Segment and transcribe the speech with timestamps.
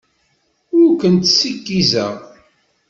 [0.77, 2.13] Ur kent-ssiggizeɣ.